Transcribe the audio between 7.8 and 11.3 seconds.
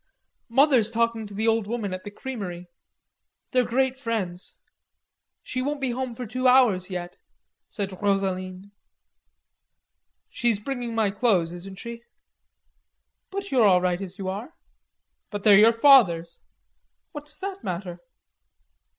Rosaline. "She's bringing my